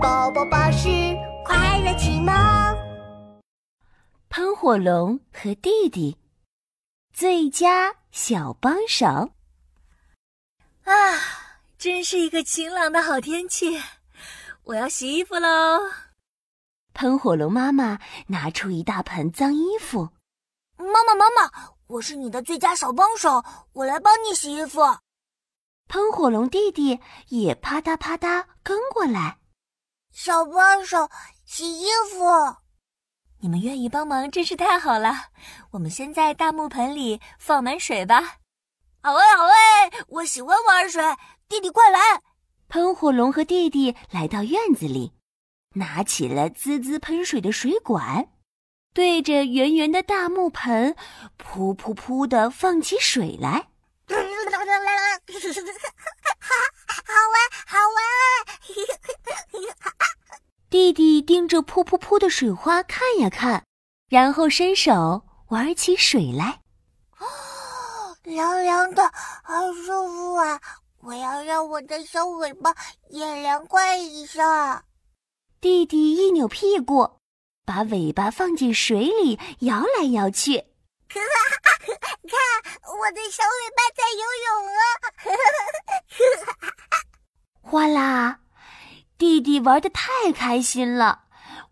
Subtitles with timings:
[0.00, 0.88] 宝宝巴士
[1.44, 2.32] 快乐启蒙。
[4.28, 6.16] 喷火龙和弟弟
[7.12, 9.06] 最佳小帮手。
[10.84, 10.94] 啊，
[11.78, 13.82] 真是一个晴朗的好天气，
[14.62, 15.80] 我要洗衣服喽！
[16.94, 20.10] 喷火龙妈妈拿出一大盆脏衣服。
[20.76, 21.50] 妈妈，妈妈，
[21.88, 23.42] 我是你的最佳小帮手，
[23.72, 24.80] 我来帮你洗衣服。
[25.88, 29.37] 喷火龙弟弟也啪嗒啪嗒跟过来。
[30.20, 31.08] 小帮手
[31.44, 32.56] 洗衣服，
[33.38, 35.12] 你们愿意帮忙真是太好了。
[35.70, 38.38] 我们先在大木盆里放满水吧。
[39.00, 41.00] 好哎，好哎，我喜欢玩水。
[41.48, 42.00] 弟弟快来！
[42.68, 45.12] 喷火龙和弟弟来到院子里，
[45.74, 48.28] 拿起了滋滋喷水的水管，
[48.92, 50.96] 对着圆圆的大木盆，
[51.38, 53.68] 噗噗噗的放起水来。
[57.06, 57.38] 好玩，
[57.68, 57.98] 好玩！
[60.70, 63.64] 弟弟盯着噗噗噗的水花看呀看，
[64.10, 66.60] 然后伸手玩起水来。
[67.18, 67.26] 哦，
[68.24, 69.02] 凉凉的，
[69.42, 70.60] 好舒服啊！
[71.00, 72.74] 我要让我的小尾巴
[73.08, 74.84] 也凉快一下。
[75.58, 77.18] 弟弟一扭屁股，
[77.64, 80.58] 把尾巴放进水里，摇来摇去。
[81.08, 82.38] 看，
[82.84, 84.80] 我的小尾巴在游泳啊！
[87.62, 88.40] 哗啦，
[89.18, 91.22] 弟弟玩的太开心了，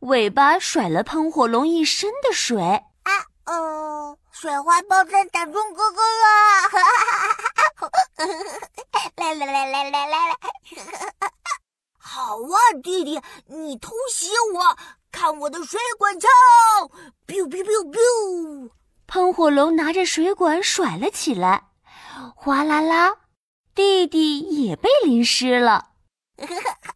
[0.01, 2.61] 尾巴甩了喷火龙一身的水。
[2.61, 3.13] 啊
[3.47, 6.27] 哦，水花爆弹打中哥哥了！
[9.17, 10.35] 来来来来来来来！
[11.97, 14.77] 好啊，弟弟，你偷袭我，
[15.13, 16.29] 看我的水管枪
[17.29, 18.71] ！biu biu biu biu！
[19.07, 21.69] 喷火龙拿着水管甩了起来，
[22.35, 23.19] 哗啦啦，
[23.73, 25.91] 弟弟也被淋湿了。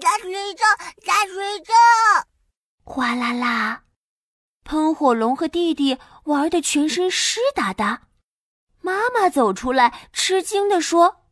[0.00, 0.68] 打水仗，
[1.04, 1.74] 打水仗！
[2.84, 3.84] 哗啦啦，
[4.64, 8.02] 喷火龙和弟弟玩的全身湿哒哒。
[8.80, 11.22] 妈妈走出来，吃惊地说：“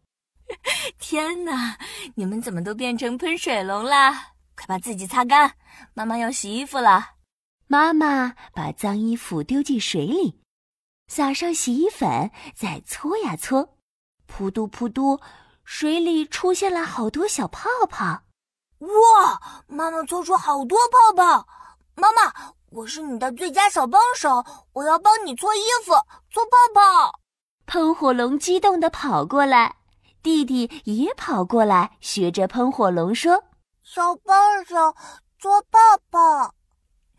[0.98, 1.78] 天哪，
[2.16, 4.32] 你们怎么都变成喷水龙啦？
[4.56, 5.56] 快把自己擦干，
[5.92, 7.10] 妈妈要洗衣服了。”
[7.68, 10.40] 妈妈把脏衣服丢进水里，
[11.08, 13.78] 撒上洗衣粉，再搓呀搓，
[14.26, 15.20] 扑嘟扑嘟，
[15.64, 18.22] 水里出现了好多小泡泡。
[18.78, 19.62] 哇！
[19.66, 21.46] 妈妈搓出好多泡泡。
[21.94, 22.32] 妈妈，
[22.70, 25.92] 我是你的最佳小帮手，我要帮你搓衣服、
[26.30, 27.20] 搓泡泡。
[27.66, 29.76] 喷火龙激动地跑过来，
[30.22, 33.44] 弟弟也跑过来，学着喷火龙说
[33.82, 34.94] ：“小帮手，
[35.38, 35.78] 搓泡
[36.10, 36.54] 泡。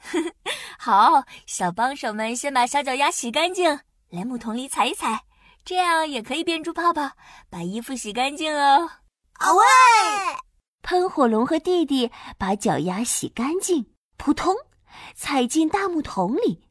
[0.78, 3.80] ”好，小帮手们先把小脚丫洗干净，
[4.10, 5.25] 来木桶里踩一踩，
[5.66, 7.12] 这样也可以变出泡泡，
[7.50, 8.88] 把衣服洗干净哦。
[9.34, 9.64] 啊喂！
[10.84, 14.56] 喷火龙和弟弟把脚丫洗干净，扑通，
[15.16, 16.70] 踩进大木桶里，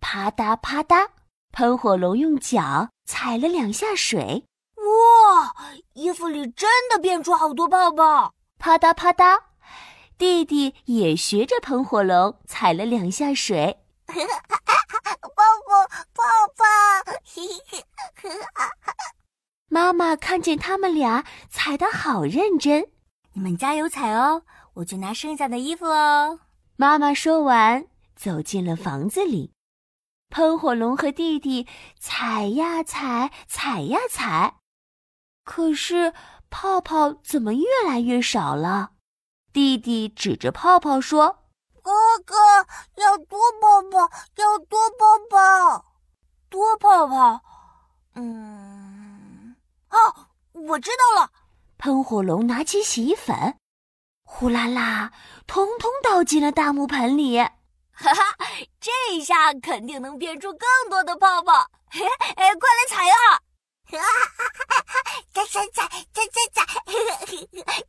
[0.00, 1.08] 啪嗒啪嗒，
[1.50, 4.44] 喷火龙用脚踩了两下水，
[4.76, 5.54] 哇，
[5.94, 9.40] 衣服里真的变出好多泡泡，啪嗒啪嗒。
[10.16, 14.14] 弟弟也学着喷火龙踩了两下水，泡
[15.34, 15.42] 泡
[16.14, 16.22] 泡
[16.56, 16.64] 泡！
[19.76, 22.88] 妈妈看见他们俩踩得好认真，
[23.34, 24.42] 你们加油踩哦，
[24.72, 26.40] 我去拿剩下的衣服哦。
[26.76, 29.52] 妈妈说完，走进了房子里。
[30.30, 31.66] 喷火龙和弟弟
[32.00, 34.54] 踩呀踩，踩呀踩，
[35.44, 36.14] 可是
[36.48, 38.92] 泡泡怎么越来越少了？
[39.52, 41.40] 弟弟指着泡泡说
[41.84, 41.92] ：“哥
[42.24, 42.34] 哥，
[42.96, 45.84] 要多泡泡，要多泡泡，
[46.48, 47.42] 多泡泡。”
[48.18, 48.65] 嗯，
[49.96, 51.30] 哦，我知道了。
[51.78, 53.58] 喷火龙拿起洗衣粉，
[54.24, 55.12] 呼啦啦，
[55.46, 57.38] 通通倒进了大木盆里。
[57.38, 58.36] 哈哈，
[58.78, 61.70] 这一下肯定能变出更多的泡泡。
[61.88, 62.04] 嘿，
[62.36, 63.40] 哎，快来踩啊！
[63.88, 64.04] 哈哈
[64.66, 64.84] 哈！
[65.32, 66.64] 踩踩踩踩踩踩，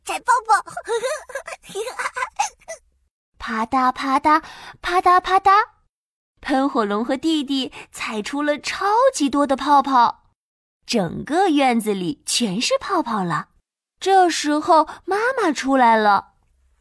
[0.04, 0.64] 踩泡泡！
[3.38, 4.42] 啪嗒啪嗒
[4.80, 5.50] 啪嗒啪嗒，
[6.40, 10.27] 喷火龙和弟弟踩出了超级多的泡泡，
[10.88, 13.48] 整个院子里全是泡泡了。
[14.00, 16.32] 这时候妈妈出来了，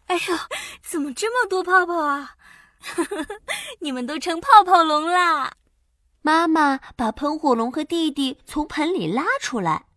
[0.06, 0.38] 哎呦，
[0.82, 2.36] 怎么这么多泡泡啊？
[3.82, 5.52] 你们都成泡泡龙啦！
[6.22, 9.88] 妈妈把喷火龙和弟弟从盆里拉出来，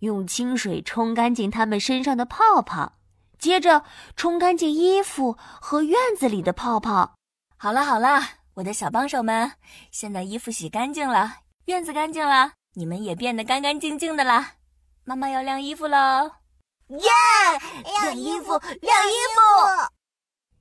[0.00, 2.94] 用清水冲干净他们身上的泡泡。
[3.38, 3.84] 接着
[4.16, 7.14] 冲干净衣服和院子里的泡泡。
[7.56, 8.20] 好了好了，
[8.54, 9.52] 我的小帮手们，
[9.92, 14.54] 现在衣服洗干净了，院子干净了，你们也变得干干净净的啦。
[15.04, 16.30] 妈妈要晾衣服喽！
[16.88, 17.10] 耶！
[17.84, 19.40] 晾衣服，晾衣服。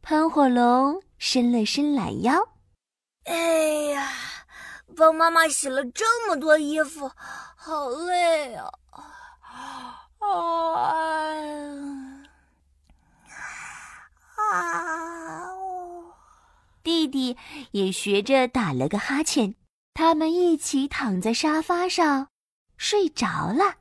[0.02, 2.50] 喷火龙伸了伸懒腰。
[3.26, 3.36] 哎
[3.94, 4.10] 呀，
[4.96, 7.12] 帮妈妈洗了这么多衣服，
[7.56, 8.72] 好累啊！
[10.20, 10.72] 啊！
[16.84, 17.38] 弟弟
[17.72, 19.54] 也学着打了个哈欠，
[19.94, 22.28] 他们一起躺在沙发上
[22.78, 23.81] 睡着了。